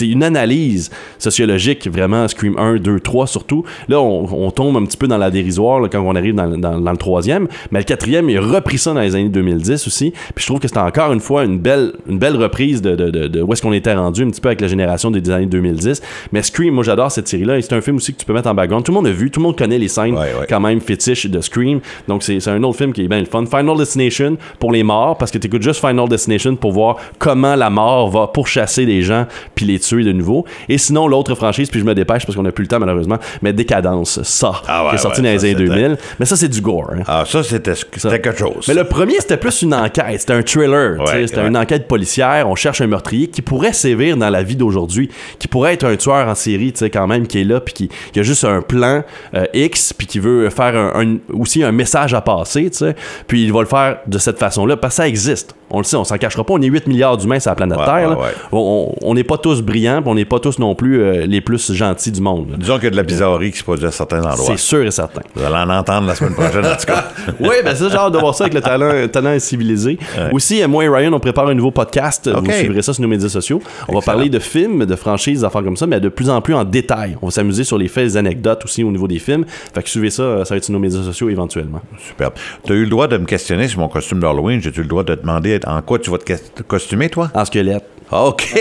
une 0.01 0.23
analyse 0.23 0.91
sociologique, 1.17 1.87
vraiment, 1.89 2.27
Scream 2.27 2.57
1, 2.57 2.75
2, 2.77 2.99
3 2.99 3.27
surtout. 3.27 3.63
Là, 3.87 3.99
on, 3.99 4.27
on 4.47 4.51
tombe 4.51 4.77
un 4.77 4.85
petit 4.85 4.92
peu 4.97 5.07
dans 5.07 5.17
la 5.17 5.31
dérisoire 5.31 5.79
là, 5.79 5.87
quand 5.89 6.01
on 6.01 6.15
arrive 6.15 6.35
dans, 6.35 6.47
dans- 6.57 6.79
dans 6.79 6.91
le 6.91 6.97
troisième, 6.97 7.47
mais 7.71 7.79
le 7.79 7.85
quatrième, 7.85 8.29
il 8.29 8.37
a 8.37 8.41
repris 8.41 8.77
ça 8.77 8.93
dans 8.93 9.01
les 9.01 9.15
années 9.15 9.29
2010 9.29 9.87
aussi. 9.87 10.11
Puis 10.35 10.43
je 10.43 10.45
trouve 10.47 10.59
que 10.59 10.67
c'était 10.67 10.79
encore 10.79 11.11
une 11.13 11.19
fois 11.19 11.43
une 11.45 11.59
belle, 11.59 11.93
une 12.07 12.17
belle 12.19 12.35
reprise 12.35 12.81
de, 12.81 12.95
de, 12.95 13.09
de- 13.09 13.27
de 13.27 13.41
où 13.41 13.51
est-ce 13.53 13.61
qu'on 13.61 13.73
était 13.73 13.93
rendu 13.93 14.23
un 14.23 14.29
petit 14.29 14.41
peu 14.41 14.49
avec 14.49 14.61
la 14.61 14.67
génération 14.67 15.11
des 15.11 15.29
années 15.29 15.45
2010. 15.45 16.01
Mais 16.31 16.41
Scream, 16.43 16.73
moi 16.73 16.83
j'adore 16.83 17.11
cette 17.11 17.27
série-là 17.27 17.57
et 17.57 17.61
c'est 17.61 17.73
un 17.73 17.81
film 17.81 17.97
aussi 17.97 18.13
que 18.13 18.19
tu 18.19 18.25
peux 18.25 18.33
mettre 18.33 18.49
en 18.49 18.53
background. 18.53 18.83
Tout 18.85 18.91
le 18.91 18.95
monde 18.95 19.07
a 19.07 19.11
vu, 19.11 19.29
tout 19.31 19.39
le 19.39 19.43
monde 19.45 19.57
connaît 19.57 19.77
les 19.79 19.87
scènes 19.87 20.13
Ouais, 20.15 20.19
ouais. 20.39 20.45
quand 20.49 20.59
même 20.59 20.79
fétiches 20.81 21.25
de 21.27 21.41
Scream. 21.41 21.79
Donc 22.07 22.23
c'est 22.23 22.39
c'est 22.39 22.51
un 22.51 22.61
autre 22.63 22.77
film 22.77 22.93
qui 22.93 23.03
est 23.03 23.07
bien 23.07 23.19
le 23.19 23.25
fun. 23.25 23.45
Final 23.45 23.77
Destination 23.77 24.37
pour 24.59 24.71
les 24.71 24.83
morts, 24.83 25.17
parce 25.17 25.31
que 25.31 25.37
tu 25.37 25.47
écoutes 25.47 25.61
juste 25.61 25.79
Final 25.79 26.07
Destination 26.09 26.55
pour 26.55 26.71
voir 26.71 26.97
comment 27.19 27.55
la 27.55 27.69
mort 27.69 28.09
va 28.09 28.27
pourchasser 28.27 28.85
des 28.85 29.01
gens 29.01 29.25
puis 29.55 29.65
les 29.65 29.79
tuer 29.79 30.03
de 30.03 30.11
nouveau. 30.11 30.45
Et 30.69 30.77
sinon, 30.77 31.07
l'autre 31.07 31.35
franchise, 31.35 31.69
puis 31.69 31.79
je 31.79 31.85
me 31.85 31.93
dépêche 31.95 32.25
parce 32.25 32.35
qu'on 32.35 32.43
n'a 32.43 32.51
plus 32.51 32.63
le 32.63 32.67
temps 32.67 32.79
malheureusement, 32.79 33.17
mais 33.41 33.53
Décadence, 33.53 34.21
ça, 34.23 34.53
Ah 34.67 34.82
ouais, 34.83 34.89
qui 34.89 34.95
est 34.95 34.99
sorti 34.99 35.21
ouais, 35.21 35.27
dans 35.27 35.33
les 35.33 35.45
années 35.45 35.53
c'était- 35.65 35.75
2000. 35.81 35.97
Mais 36.19 36.25
ça, 36.25 36.35
c'est 36.35 36.47
du 36.49 36.61
gore. 36.61 36.91
hein. 36.93 37.03
Ah, 37.07 37.23
ça, 37.27 37.43
c'était 37.43 37.73
quelque 38.01 38.37
chose. 38.37 38.65
Mais 38.67 38.73
le 38.73 38.83
premier, 38.83 39.15
c'était 39.19 39.37
plus 39.37 39.61
une 39.61 39.73
enquête. 39.73 40.19
C'était 40.21 40.33
un 40.33 40.41
thriller. 40.43 40.99
Ouais, 40.99 41.27
c'était 41.27 41.45
une 41.47 41.57
enquête 41.57 41.87
policière. 41.87 42.47
On 42.49 42.55
cherche 42.55 42.81
un 42.81 42.87
meurtrier 42.87 43.27
qui 43.27 43.41
pourrait 43.41 43.73
sévir 43.73 44.17
dans 44.17 44.29
la 44.29 44.43
vie 44.43 44.55
d'aujourd'hui, 44.55 45.09
qui 45.39 45.47
pourrait 45.47 45.73
être 45.73 45.85
un 45.85 45.95
tueur 45.95 46.27
en 46.27 46.35
série, 46.35 46.73
quand 46.91 47.07
même, 47.07 47.27
qui 47.27 47.41
est 47.41 47.43
là, 47.45 47.59
puis 47.59 47.73
qui, 47.73 47.89
qui 48.11 48.19
a 48.19 48.23
juste 48.23 48.43
un 48.43 48.61
plan 48.61 49.03
euh, 49.33 49.45
X, 49.53 49.93
puis 49.93 50.07
qui 50.07 50.19
veut 50.19 50.49
faire 50.49 50.75
un, 50.75 51.01
un- 51.01 51.17
aussi 51.33 51.63
un 51.63 51.71
message 51.71 52.13
à 52.13 52.21
passer, 52.21 52.69
tu 52.69 52.77
sais. 52.79 52.95
Puis 53.27 53.43
il 53.45 53.53
va 53.53 53.61
le 53.61 53.65
faire 53.67 53.97
de 54.07 54.17
cette 54.17 54.37
façon-là, 54.39 54.77
parce 54.77 54.95
que 54.95 55.03
ça 55.03 55.07
existe. 55.07 55.55
On 55.73 55.79
le 55.79 55.83
sait, 55.83 55.95
on 55.97 56.03
s'en 56.03 56.17
cachera 56.17 56.43
pas. 56.43 56.53
On 56.53 56.61
est 56.61 56.67
8 56.67 56.87
milliards 56.87 57.17
d'humains 57.17 57.39
sur 57.39 57.51
la 57.51 57.55
planète 57.55 57.77
Ouais, 57.79 57.85
Terre. 57.85 58.17
ouais. 58.19 58.27
On- 58.51 59.13
n'est 59.13 59.23
pas 59.23 59.37
tous 59.37 59.61
brillants, 59.61 60.01
puis 60.01 60.09
on 60.11 60.15
n'est 60.15 60.25
pas 60.25 60.39
tous 60.39 60.57
non 60.59 60.73
plus 60.75 61.01
euh, 61.01 61.25
les 61.25 61.39
plus 61.41 61.71
gentils 61.73 62.11
du 62.11 62.21
monde. 62.21 62.51
là. 62.51 62.57
Disons 62.57 62.75
qu'il 62.75 62.85
y 62.85 62.87
a 62.87 62.91
de 62.91 62.95
la 62.95 63.03
bizarrerie 63.03 63.51
qui 63.51 63.57
se 63.59 63.63
produit 63.63 63.85
à 63.85 63.91
certains 63.91 64.19
endroits. 64.23 64.35
C'est 64.45 64.57
sûr 64.57 64.83
et 64.83 64.91
certain. 64.91 65.21
Vous 65.35 65.43
allez 65.43 65.55
en 65.55 65.69
entendre 65.69 66.07
la 66.07 66.15
semaine 66.15 66.33
prochaine, 66.33 66.65
en 66.65 66.75
tout 66.75 66.85
cas. 66.87 67.05
oui, 67.39 67.55
ben 67.63 67.75
ça, 67.75 67.89
j'ai 67.89 67.95
hâte 67.95 68.13
de 68.13 68.17
voir 68.17 68.33
ça 68.33 68.45
avec 68.45 68.53
le 68.55 68.61
talent, 68.61 69.07
talent 69.09 69.37
civilisé. 69.39 69.97
Aussi, 70.31 70.61
euh, 70.63 70.67
moi 70.67 70.83
et 70.85 70.89
Ryan, 70.89 71.13
on 71.13 71.19
prépare 71.19 71.47
un 71.47 71.53
nouveau 71.53 71.71
podcast. 71.71 72.27
Ok. 72.33 72.45
Vous 72.45 72.51
suivrez 72.51 72.81
ça 72.81 72.93
sur 72.93 73.01
nos 73.01 73.07
médias 73.07 73.29
sociaux. 73.29 73.61
On 73.87 73.93
va 73.95 74.01
parler 74.01 74.29
de 74.29 74.39
films, 74.39 74.85
de 74.85 74.95
franchises, 74.95 75.41
d'affaires 75.41 75.63
comme 75.63 75.77
ça, 75.77 75.85
mais 75.87 75.99
de 75.99 76.09
plus 76.09 76.29
en 76.29 76.41
plus 76.41 76.53
en 76.53 76.63
détail. 76.63 77.17
On 77.21 77.27
va 77.27 77.31
s'amuser 77.31 77.63
sur 77.63 77.77
les 77.77 77.87
faits, 77.87 78.03
les 78.05 78.17
anecdotes 78.17 78.63
aussi 78.65 78.83
au 78.83 78.91
niveau 78.91 79.07
des 79.07 79.19
films. 79.19 79.45
Fait 79.73 79.81
que 79.83 79.89
suivez 79.89 80.09
ça, 80.09 80.23
euh, 80.23 80.45
ça 80.45 80.53
va 80.53 80.57
être 80.57 80.63
sur 80.65 80.73
nos 80.73 80.79
médias 80.79 81.01
sociaux 81.03 81.29
éventuellement. 81.29 81.81
Superbe. 81.99 82.33
Tu 82.65 82.71
as 82.73 82.75
eu 82.75 82.83
le 82.83 82.89
droit 82.89 83.07
de 83.07 83.17
me 83.17 83.25
questionner 83.25 83.67
sur 83.67 83.79
mon 83.79 83.87
costume 83.87 84.19
d'Halloween. 84.19 84.61
J'ai-tu 84.61 84.81
le 84.81 84.87
droit 84.87 85.03
de 85.03 85.15
te 85.15 85.21
demander 85.21 85.51
en 85.65 85.81
quoi 85.81 85.99
tu 85.99 86.09
vas 86.09 86.17
te 86.17 86.63
costumer, 86.63 87.09
toi? 87.09 87.29
En 87.33 87.45
squelette. 87.45 87.85
OK. 88.11 88.41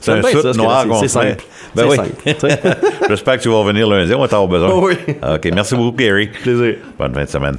C'est 0.00 0.08
un 0.12 0.22
soute 0.22 0.56
noir 0.56 0.86
qu'on 0.86 1.00
C'est 1.00 1.08
simple. 1.08 1.42
Ben 1.74 1.86
oui. 1.88 1.96
J'espère 3.08 3.38
que 3.38 3.42
tu 3.42 3.48
vas 3.48 3.56
revenir 3.56 3.88
lundi. 3.88 4.14
On 4.14 4.20
va 4.20 4.28
t'avoir 4.28 4.48
besoin. 4.48 4.70
Oh 4.70 4.86
oui. 4.88 4.94
OK. 5.08 5.50
Merci 5.52 5.74
beaucoup, 5.74 5.96
Gary. 5.96 6.28
Plaisir. 6.28 6.76
Bonne 6.98 7.14
fin 7.14 7.24
de 7.24 7.28
semaine. 7.28 7.56